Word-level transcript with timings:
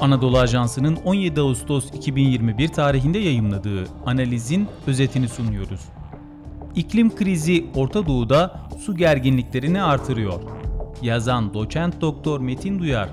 Anadolu 0.00 0.38
Ajansı'nın 0.38 0.96
17 0.96 1.40
Ağustos 1.40 1.94
2021 1.94 2.68
tarihinde 2.68 3.18
yayımladığı 3.18 3.84
analizin 4.06 4.68
özetini 4.86 5.28
sunuyoruz. 5.28 5.80
İklim 6.74 7.14
krizi 7.14 7.66
Orta 7.74 8.06
Doğu'da 8.06 8.68
su 8.84 8.96
gerginliklerini 8.96 9.82
artırıyor. 9.82 10.42
Yazan 11.02 11.54
doçent 11.54 12.00
doktor 12.00 12.40
Metin 12.40 12.78
Duyar, 12.78 13.08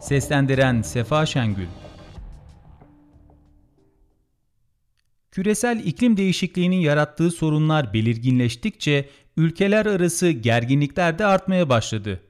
seslendiren 0.00 0.82
Sefa 0.82 1.26
Şengül. 1.26 1.66
Küresel 5.30 5.80
iklim 5.84 6.16
değişikliğinin 6.16 6.76
yarattığı 6.76 7.30
sorunlar 7.30 7.92
belirginleştikçe 7.92 9.08
ülkeler 9.36 9.86
arası 9.86 10.30
gerginlikler 10.30 11.18
de 11.18 11.26
artmaya 11.26 11.68
başladı. 11.68 12.20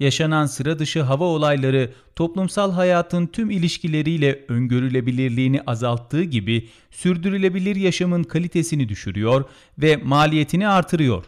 Yaşanan 0.00 0.46
sıra 0.46 0.78
dışı 0.78 1.02
hava 1.02 1.24
olayları 1.24 1.92
toplumsal 2.16 2.72
hayatın 2.72 3.26
tüm 3.26 3.50
ilişkileriyle 3.50 4.44
öngörülebilirliğini 4.48 5.62
azalttığı 5.62 6.22
gibi 6.22 6.68
sürdürülebilir 6.90 7.76
yaşamın 7.76 8.22
kalitesini 8.22 8.88
düşürüyor 8.88 9.44
ve 9.78 9.96
maliyetini 9.96 10.68
artırıyor. 10.68 11.24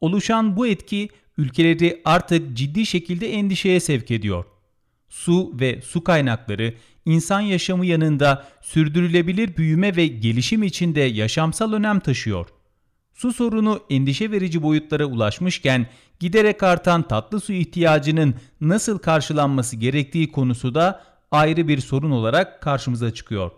Oluşan 0.00 0.56
bu 0.56 0.66
etki 0.66 1.08
ülkeleri 1.38 2.00
artık 2.04 2.56
ciddi 2.56 2.86
şekilde 2.86 3.32
endişeye 3.32 3.80
sevk 3.80 4.10
ediyor. 4.10 4.44
Su 5.08 5.52
ve 5.60 5.80
su 5.82 6.04
kaynakları 6.04 6.74
insan 7.04 7.40
yaşamı 7.40 7.86
yanında 7.86 8.46
sürdürülebilir 8.62 9.56
büyüme 9.56 9.96
ve 9.96 10.06
gelişim 10.06 10.62
içinde 10.62 11.00
yaşamsal 11.00 11.72
önem 11.72 12.00
taşıyor. 12.00 12.46
Su 13.20 13.32
sorunu 13.32 13.80
endişe 13.90 14.30
verici 14.30 14.62
boyutlara 14.62 15.04
ulaşmışken 15.04 15.86
giderek 16.20 16.62
artan 16.62 17.08
tatlı 17.08 17.40
su 17.40 17.52
ihtiyacının 17.52 18.34
nasıl 18.60 18.98
karşılanması 18.98 19.76
gerektiği 19.76 20.32
konusu 20.32 20.74
da 20.74 21.04
ayrı 21.30 21.68
bir 21.68 21.78
sorun 21.78 22.10
olarak 22.10 22.62
karşımıza 22.62 23.14
çıkıyor. 23.14 23.50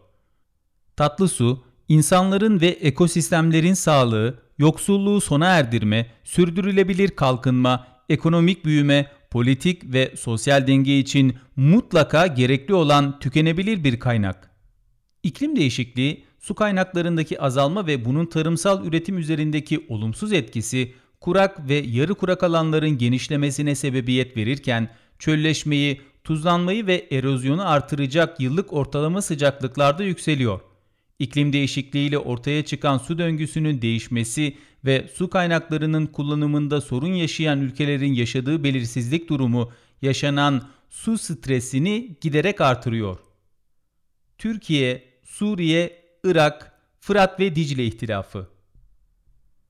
Tatlı 0.96 1.28
su, 1.28 1.64
insanların 1.88 2.60
ve 2.60 2.66
ekosistemlerin 2.66 3.74
sağlığı, 3.74 4.38
yoksulluğu 4.58 5.20
sona 5.20 5.46
erdirme, 5.46 6.06
sürdürülebilir 6.24 7.08
kalkınma, 7.08 7.86
ekonomik 8.08 8.64
büyüme, 8.64 9.10
politik 9.30 9.92
ve 9.92 10.14
sosyal 10.16 10.66
denge 10.66 10.98
için 10.98 11.36
mutlaka 11.56 12.26
gerekli 12.26 12.74
olan 12.74 13.18
tükenebilir 13.18 13.84
bir 13.84 14.00
kaynak. 14.00 14.50
İklim 15.22 15.56
değişikliği, 15.56 16.24
su 16.42 16.54
kaynaklarındaki 16.54 17.40
azalma 17.40 17.86
ve 17.86 18.04
bunun 18.04 18.26
tarımsal 18.26 18.86
üretim 18.86 19.18
üzerindeki 19.18 19.86
olumsuz 19.88 20.32
etkisi 20.32 20.94
kurak 21.20 21.68
ve 21.68 21.74
yarı 21.74 22.14
kurak 22.14 22.42
alanların 22.42 22.98
genişlemesine 22.98 23.74
sebebiyet 23.74 24.36
verirken 24.36 24.88
çölleşmeyi, 25.18 26.00
tuzlanmayı 26.24 26.86
ve 26.86 27.06
erozyonu 27.10 27.68
artıracak 27.68 28.40
yıllık 28.40 28.72
ortalama 28.72 29.22
sıcaklıklarda 29.22 30.04
yükseliyor. 30.04 30.60
İklim 31.18 31.52
değişikliğiyle 31.52 32.18
ortaya 32.18 32.64
çıkan 32.64 32.98
su 32.98 33.18
döngüsünün 33.18 33.82
değişmesi 33.82 34.56
ve 34.84 35.08
su 35.14 35.30
kaynaklarının 35.30 36.06
kullanımında 36.06 36.80
sorun 36.80 37.14
yaşayan 37.14 37.60
ülkelerin 37.60 38.12
yaşadığı 38.12 38.64
belirsizlik 38.64 39.28
durumu 39.28 39.72
yaşanan 40.02 40.68
su 40.90 41.18
stresini 41.18 42.16
giderek 42.20 42.60
artırıyor. 42.60 43.18
Türkiye, 44.38 45.04
Suriye, 45.24 46.01
Irak, 46.24 46.72
Fırat 47.00 47.40
ve 47.40 47.56
Dicle 47.56 47.86
ihtilafı 47.86 48.46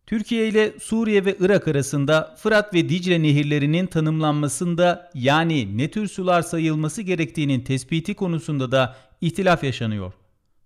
Türkiye 0.06 0.48
ile 0.48 0.72
Suriye 0.80 1.24
ve 1.24 1.36
Irak 1.40 1.68
arasında 1.68 2.36
Fırat 2.38 2.74
ve 2.74 2.88
Dicle 2.88 3.22
nehirlerinin 3.22 3.86
tanımlanmasında 3.86 5.10
yani 5.14 5.78
ne 5.78 5.90
tür 5.90 6.08
sular 6.08 6.42
sayılması 6.42 7.02
gerektiğinin 7.02 7.60
tespiti 7.60 8.14
konusunda 8.14 8.72
da 8.72 8.96
ihtilaf 9.20 9.64
yaşanıyor. 9.64 10.12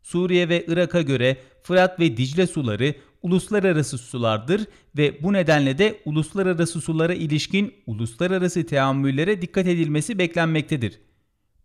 Suriye 0.03 0.49
ve 0.49 0.65
Irak'a 0.69 1.03
göre 1.03 1.37
Fırat 1.63 2.01
ve 2.01 2.17
Dicle 2.17 2.47
suları 2.47 2.95
uluslararası 3.23 3.99
sulardır 3.99 4.67
ve 4.97 5.23
bu 5.23 5.33
nedenle 5.33 5.79
de 5.79 6.01
uluslararası 6.05 6.81
sulara 6.81 7.15
ilişkin 7.15 7.75
uluslararası 7.87 8.67
teamüllere 8.67 9.43
dikkat 9.43 9.67
edilmesi 9.67 10.19
beklenmektedir. 10.19 11.01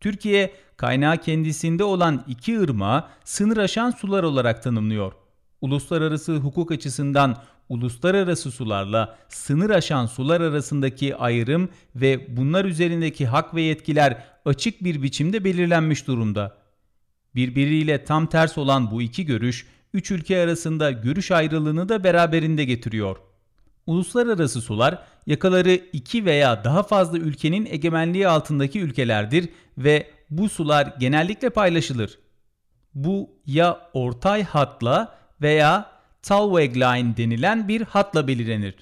Türkiye 0.02 0.54
kaynağı 0.78 1.18
kendisinde 1.18 1.84
olan 1.84 2.24
iki 2.28 2.60
ırmağı 2.60 3.06
sınır 3.24 3.58
aşan 3.58 3.92
sular 3.92 4.24
olarak 4.24 4.64
tanımlıyor. 4.64 5.14
Uluslararası 5.62 6.36
hukuk 6.36 6.72
açısından 6.72 7.38
uluslararası 7.70 8.52
sularla 8.52 9.18
sınır 9.30 9.70
aşan 9.70 10.06
sular 10.06 10.42
arasındaki 10.42 11.16
ayrım 11.16 11.70
ve 11.96 12.38
bunlar 12.38 12.66
üzerindeki 12.66 13.28
hak 13.28 13.56
ve 13.56 13.62
yetkiler 13.62 14.24
açık 14.46 14.84
bir 14.84 15.04
biçimde 15.04 15.44
belirlenmiş 15.44 16.08
durumda. 16.08 16.58
Birbiriyle 17.36 18.04
tam 18.04 18.28
ters 18.28 18.58
olan 18.58 18.92
bu 18.92 19.02
iki 19.02 19.26
görüş, 19.26 19.68
üç 19.94 20.12
ülke 20.12 20.40
arasında 20.40 20.92
görüş 20.92 21.32
ayrılığını 21.32 21.90
da 21.90 22.04
beraberinde 22.04 22.66
getiriyor. 22.66 23.18
Uluslararası 23.88 24.62
sular, 24.62 25.04
yakaları 25.28 25.72
iki 25.94 26.26
veya 26.26 26.64
daha 26.64 26.84
fazla 26.84 27.18
ülkenin 27.18 27.66
egemenliği 27.66 28.28
altındaki 28.28 28.80
ülkelerdir 28.80 29.50
ve 29.78 30.12
bu 30.30 30.50
sular 30.50 30.94
genellikle 31.00 31.50
paylaşılır. 31.50 32.20
Bu 32.94 33.30
ya 33.46 33.90
ortay 33.94 34.44
hatla 34.44 35.18
veya 35.42 35.92
Talweg 36.22 36.76
Line 36.78 37.18
denilen 37.18 37.68
bir 37.68 37.82
hatla 37.82 38.28
belirlenir. 38.28 38.76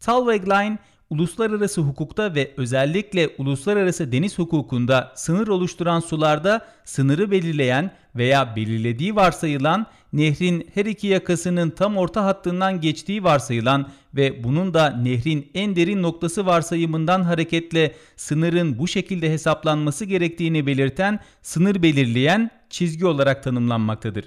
Talweg 0.00 0.48
Line, 0.48 0.78
uluslararası 1.10 1.80
hukukta 1.80 2.34
ve 2.34 2.50
özellikle 2.56 3.28
uluslararası 3.38 4.12
deniz 4.12 4.38
hukukunda 4.38 5.12
sınır 5.16 5.48
oluşturan 5.48 6.00
sularda 6.00 6.66
sınırı 6.84 7.30
belirleyen 7.30 7.90
veya 8.16 8.56
belirlediği 8.56 9.16
varsayılan 9.16 9.86
nehrin 10.12 10.68
her 10.74 10.84
iki 10.86 11.06
yakasının 11.06 11.70
tam 11.70 11.96
orta 11.96 12.24
hattından 12.24 12.80
geçtiği 12.80 13.24
varsayılan 13.24 13.88
ve 14.14 14.44
bunun 14.44 14.74
da 14.74 14.90
nehrin 14.90 15.50
en 15.54 15.76
derin 15.76 16.02
noktası 16.02 16.46
varsayımından 16.46 17.22
hareketle 17.22 17.94
sınırın 18.16 18.78
bu 18.78 18.88
şekilde 18.88 19.30
hesaplanması 19.30 20.04
gerektiğini 20.04 20.66
belirten 20.66 21.20
sınır 21.42 21.82
belirleyen 21.82 22.50
çizgi 22.70 23.06
olarak 23.06 23.42
tanımlanmaktadır. 23.42 24.24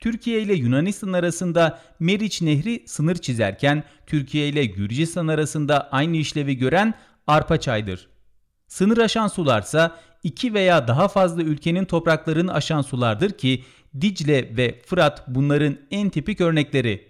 Türkiye 0.00 0.42
ile 0.42 0.54
Yunanistan 0.54 1.12
arasında 1.12 1.80
Meriç 2.00 2.42
Nehri 2.42 2.82
sınır 2.86 3.14
çizerken 3.14 3.84
Türkiye 4.06 4.48
ile 4.48 4.64
Gürcistan 4.64 5.28
arasında 5.28 5.88
aynı 5.90 6.16
işlevi 6.16 6.56
gören 6.56 6.94
Arpaçay'dır. 7.26 8.08
Sınır 8.66 8.98
aşan 8.98 9.28
sularsa 9.28 9.96
iki 10.22 10.54
veya 10.54 10.88
daha 10.88 11.08
fazla 11.08 11.42
ülkenin 11.42 11.84
topraklarını 11.84 12.54
aşan 12.54 12.82
sulardır 12.82 13.30
ki 13.30 13.64
Dicle 14.00 14.56
ve 14.56 14.80
Fırat 14.86 15.24
bunların 15.28 15.76
en 15.90 16.10
tipik 16.10 16.40
örnekleri. 16.40 17.08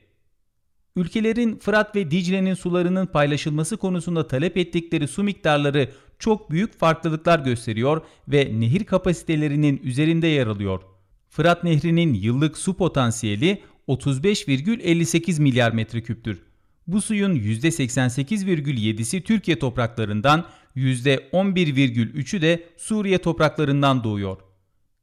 Ülkelerin 0.97 1.59
Fırat 1.59 1.97
ve 1.97 2.11
Dicle'nin 2.11 2.55
sularının 2.55 3.07
paylaşılması 3.07 3.77
konusunda 3.77 4.27
talep 4.27 4.57
ettikleri 4.57 5.09
su 5.09 5.23
miktarları 5.23 5.91
çok 6.19 6.51
büyük 6.51 6.79
farklılıklar 6.79 7.39
gösteriyor 7.39 8.03
ve 8.29 8.61
nehir 8.61 8.85
kapasitelerinin 8.85 9.81
üzerinde 9.85 10.27
yer 10.27 10.47
alıyor. 10.47 10.96
Fırat 11.29 11.65
Nehri'nin 11.65 12.15
yıllık 12.15 12.59
su 12.59 12.77
potansiyeli 12.77 13.63
35,58 13.89 15.41
milyar 15.41 15.73
metreküptür. 15.73 16.43
Bu 16.87 17.03
suyun 17.03 17.37
%88,7'si 17.37 19.23
Türkiye 19.23 19.59
topraklarından, 19.59 20.47
%11,3'ü 20.77 22.43
de 22.43 22.65
Suriye 22.77 23.19
topraklarından 23.19 24.05
doğuyor. 24.05 24.37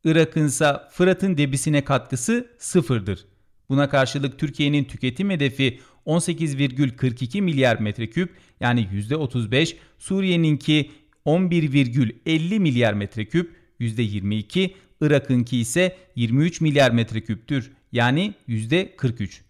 Irak'ın 0.03 0.45
ise 0.45 0.73
Fırat'ın 0.91 1.37
debisine 1.37 1.83
katkısı 1.83 2.47
sıfırdır. 2.57 3.25
Buna 3.69 3.89
karşılık 3.89 4.39
Türkiye'nin 4.39 4.83
tüketim 4.83 5.29
hedefi 5.29 5.79
18,42 6.05 7.41
milyar 7.41 7.79
metreküp 7.79 8.29
yani 8.59 8.87
%35, 8.93 9.75
Suriye'ninki 9.99 10.91
11,50 11.25 12.59
milyar 12.59 12.93
metreküp 12.93 13.62
%22, 13.83 14.71
Irak'ınki 15.01 15.57
ise 15.57 15.95
23 16.15 16.61
milyar 16.61 16.91
metreküptür 16.91 17.71
yani 17.91 18.33
%43. 18.47 19.41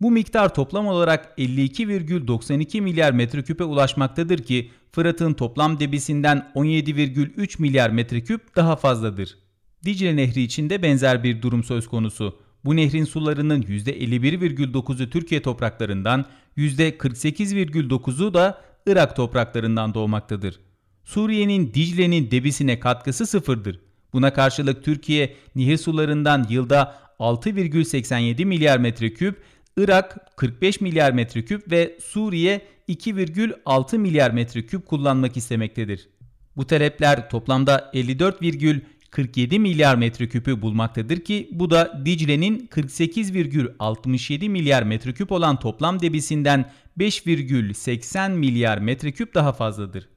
Bu 0.00 0.10
miktar 0.10 0.54
toplam 0.54 0.86
olarak 0.86 1.38
52,92 1.38 2.80
milyar 2.80 3.12
metreküpe 3.12 3.64
ulaşmaktadır 3.64 4.38
ki 4.38 4.70
Fırat'ın 4.92 5.34
toplam 5.34 5.80
debisinden 5.80 6.52
17,3 6.54 7.62
milyar 7.62 7.90
metreküp 7.90 8.56
daha 8.56 8.76
fazladır. 8.76 9.38
Dicle 9.84 10.16
Nehri 10.16 10.42
için 10.42 10.70
de 10.70 10.82
benzer 10.82 11.24
bir 11.24 11.42
durum 11.42 11.64
söz 11.64 11.88
konusu. 11.88 12.38
Bu 12.64 12.76
nehrin 12.76 13.04
sularının 13.04 13.62
%51,9'u 13.62 15.10
Türkiye 15.10 15.42
topraklarından, 15.42 16.24
%48,9'u 16.56 18.34
da 18.34 18.60
Irak 18.86 19.16
topraklarından 19.16 19.94
doğmaktadır. 19.94 20.60
Suriye'nin 21.04 21.74
Dicle'nin 21.74 22.30
debisine 22.30 22.80
katkısı 22.80 23.26
sıfırdır. 23.26 23.80
Buna 24.12 24.32
karşılık 24.32 24.84
Türkiye 24.84 25.34
nehir 25.54 25.76
sularından 25.76 26.46
yılda 26.50 26.98
6,87 27.18 28.44
milyar 28.44 28.78
metreküp, 28.78 29.42
Irak 29.76 30.36
45 30.36 30.80
milyar 30.80 31.12
metreküp 31.12 31.70
ve 31.70 31.98
Suriye 32.02 32.60
2,6 32.88 33.98
milyar 33.98 34.30
metreküp 34.30 34.86
kullanmak 34.86 35.36
istemektedir. 35.36 36.08
Bu 36.56 36.66
talepler 36.66 37.30
toplamda 37.30 37.90
54,47 37.94 39.58
milyar 39.58 39.96
metreküpü 39.96 40.62
bulmaktadır 40.62 41.20
ki 41.20 41.48
bu 41.52 41.70
da 41.70 42.02
Dicle'nin 42.04 42.66
48,67 42.66 44.48
milyar 44.48 44.82
metreküp 44.82 45.32
olan 45.32 45.58
toplam 45.58 46.00
debisinden 46.00 46.72
5,80 46.98 48.32
milyar 48.32 48.78
metreküp 48.78 49.34
daha 49.34 49.52
fazladır. 49.52 50.11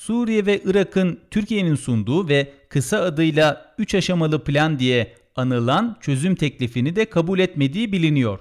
Suriye 0.00 0.46
ve 0.46 0.60
Irak'ın 0.64 1.20
Türkiye'nin 1.30 1.74
sunduğu 1.74 2.28
ve 2.28 2.52
kısa 2.68 3.00
adıyla 3.00 3.74
3 3.78 3.94
aşamalı 3.94 4.44
plan 4.44 4.78
diye 4.78 5.14
anılan 5.36 5.96
çözüm 6.00 6.34
teklifini 6.34 6.96
de 6.96 7.04
kabul 7.04 7.38
etmediği 7.38 7.92
biliniyor. 7.92 8.38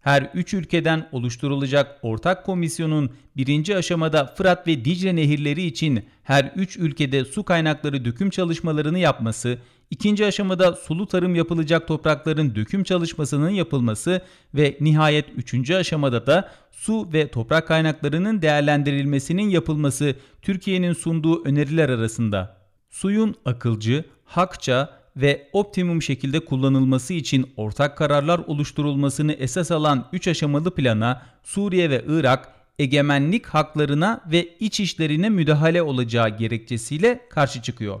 Her 0.00 0.30
üç 0.34 0.54
ülkeden 0.54 1.08
oluşturulacak 1.12 1.98
ortak 2.02 2.46
komisyonun 2.46 3.10
birinci 3.36 3.76
aşamada 3.76 4.26
Fırat 4.26 4.66
ve 4.66 4.84
Dicle 4.84 5.16
nehirleri 5.16 5.62
için 5.62 6.04
her 6.22 6.52
üç 6.56 6.76
ülkede 6.76 7.24
su 7.24 7.44
kaynakları 7.44 8.04
döküm 8.04 8.30
çalışmalarını 8.30 8.98
yapması, 8.98 9.58
ikinci 9.90 10.26
aşamada 10.26 10.72
sulu 10.72 11.06
tarım 11.06 11.34
yapılacak 11.34 11.88
toprakların 11.88 12.54
döküm 12.54 12.84
çalışmasının 12.84 13.50
yapılması 13.50 14.22
ve 14.54 14.76
nihayet 14.80 15.26
üçüncü 15.36 15.74
aşamada 15.74 16.26
da 16.26 16.50
su 16.70 17.12
ve 17.12 17.28
toprak 17.28 17.68
kaynaklarının 17.68 18.42
değerlendirilmesinin 18.42 19.48
yapılması 19.48 20.14
Türkiye'nin 20.42 20.92
sunduğu 20.92 21.44
öneriler 21.44 21.88
arasında. 21.88 22.56
Suyun 22.90 23.34
akılcı, 23.44 24.04
hakça 24.24 24.90
ve 25.16 25.48
optimum 25.52 26.02
şekilde 26.02 26.40
kullanılması 26.40 27.14
için 27.14 27.52
ortak 27.56 27.98
kararlar 27.98 28.38
oluşturulmasını 28.38 29.32
esas 29.32 29.70
alan 29.70 30.08
3 30.12 30.28
aşamalı 30.28 30.70
plana 30.70 31.22
Suriye 31.42 31.90
ve 31.90 32.04
Irak 32.08 32.52
egemenlik 32.78 33.46
haklarına 33.46 34.20
ve 34.32 34.48
iç 34.60 34.80
işlerine 34.80 35.28
müdahale 35.28 35.82
olacağı 35.82 36.38
gerekçesiyle 36.38 37.20
karşı 37.30 37.62
çıkıyor. 37.62 38.00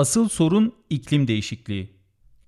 Asıl 0.00 0.28
sorun 0.28 0.72
iklim 0.90 1.28
değişikliği. 1.28 1.88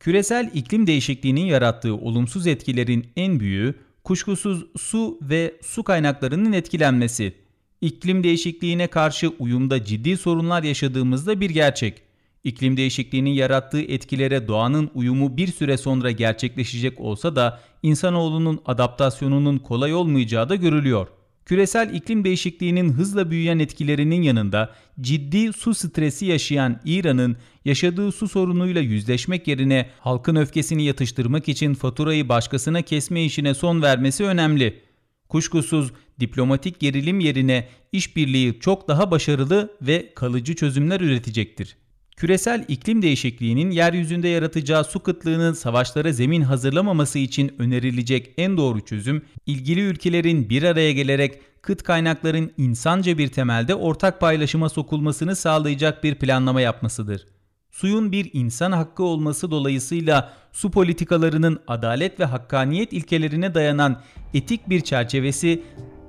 Küresel 0.00 0.50
iklim 0.54 0.86
değişikliğinin 0.86 1.44
yarattığı 1.44 1.94
olumsuz 1.94 2.46
etkilerin 2.46 3.06
en 3.16 3.40
büyüğü 3.40 3.74
kuşkusuz 4.04 4.66
su 4.78 5.18
ve 5.22 5.54
su 5.62 5.82
kaynaklarının 5.82 6.52
etkilenmesi. 6.52 7.34
İklim 7.80 8.24
değişikliğine 8.24 8.86
karşı 8.86 9.28
uyumda 9.28 9.84
ciddi 9.84 10.16
sorunlar 10.16 10.62
yaşadığımızda 10.62 11.40
bir 11.40 11.50
gerçek. 11.50 12.02
İklim 12.44 12.76
değişikliğinin 12.76 13.30
yarattığı 13.30 13.82
etkilere 13.82 14.48
doğanın 14.48 14.90
uyumu 14.94 15.36
bir 15.36 15.52
süre 15.52 15.76
sonra 15.76 16.10
gerçekleşecek 16.10 17.00
olsa 17.00 17.36
da 17.36 17.60
insanoğlunun 17.82 18.60
adaptasyonunun 18.66 19.58
kolay 19.58 19.94
olmayacağı 19.94 20.48
da 20.48 20.54
görülüyor. 20.54 21.08
Küresel 21.44 21.94
iklim 21.94 22.24
değişikliğinin 22.24 22.92
hızla 22.92 23.30
büyüyen 23.30 23.58
etkilerinin 23.58 24.22
yanında 24.22 24.74
ciddi 25.00 25.52
su 25.52 25.74
stresi 25.74 26.26
yaşayan 26.26 26.80
İran'ın 26.84 27.36
yaşadığı 27.64 28.12
su 28.12 28.28
sorunuyla 28.28 28.80
yüzleşmek 28.80 29.48
yerine 29.48 29.90
halkın 30.00 30.36
öfkesini 30.36 30.84
yatıştırmak 30.84 31.48
için 31.48 31.74
faturayı 31.74 32.28
başkasına 32.28 32.82
kesme 32.82 33.24
işine 33.24 33.54
son 33.54 33.82
vermesi 33.82 34.24
önemli. 34.24 34.80
Kuşkusuz 35.28 35.92
diplomatik 36.20 36.80
gerilim 36.80 37.20
yerine 37.20 37.68
işbirliği 37.92 38.60
çok 38.60 38.88
daha 38.88 39.10
başarılı 39.10 39.76
ve 39.82 40.12
kalıcı 40.14 40.54
çözümler 40.54 41.00
üretecektir. 41.00 41.76
Küresel 42.16 42.64
iklim 42.68 43.02
değişikliğinin 43.02 43.70
yeryüzünde 43.70 44.28
yaratacağı 44.28 44.84
su 44.84 45.00
kıtlığının 45.00 45.52
savaşlara 45.52 46.12
zemin 46.12 46.42
hazırlamaması 46.42 47.18
için 47.18 47.54
önerilecek 47.58 48.34
en 48.36 48.56
doğru 48.56 48.80
çözüm, 48.80 49.22
ilgili 49.46 49.80
ülkelerin 49.80 50.50
bir 50.50 50.62
araya 50.62 50.92
gelerek 50.92 51.40
kıt 51.62 51.82
kaynakların 51.82 52.52
insanca 52.56 53.18
bir 53.18 53.28
temelde 53.28 53.74
ortak 53.74 54.20
paylaşıma 54.20 54.68
sokulmasını 54.68 55.36
sağlayacak 55.36 56.04
bir 56.04 56.14
planlama 56.14 56.60
yapmasıdır. 56.60 57.26
Suyun 57.70 58.12
bir 58.12 58.30
insan 58.32 58.72
hakkı 58.72 59.02
olması 59.02 59.50
dolayısıyla 59.50 60.32
su 60.52 60.70
politikalarının 60.70 61.60
adalet 61.66 62.20
ve 62.20 62.24
hakkaniyet 62.24 62.92
ilkelerine 62.92 63.54
dayanan 63.54 64.02
etik 64.34 64.68
bir 64.68 64.80
çerçevesi 64.80 65.62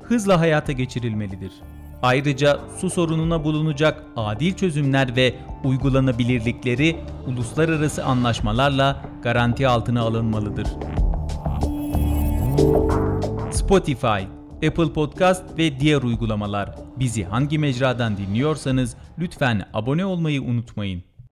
hızla 0.03 0.39
hayata 0.39 0.71
geçirilmelidir. 0.71 1.51
Ayrıca 2.03 2.59
su 2.77 2.89
sorununa 2.89 3.43
bulunacak 3.43 4.03
adil 4.15 4.53
çözümler 4.53 5.15
ve 5.15 5.35
uygulanabilirlikleri 5.63 6.97
uluslararası 7.27 8.05
anlaşmalarla 8.05 9.05
garanti 9.21 9.67
altına 9.67 10.01
alınmalıdır. 10.01 10.67
Spotify, 13.51 14.23
Apple 14.67 14.93
Podcast 14.93 15.57
ve 15.57 15.79
diğer 15.79 16.01
uygulamalar. 16.01 16.75
Bizi 16.99 17.23
hangi 17.23 17.59
mecradan 17.59 18.17
dinliyorsanız 18.17 18.97
lütfen 19.19 19.65
abone 19.73 20.05
olmayı 20.05 20.41
unutmayın. 20.41 21.03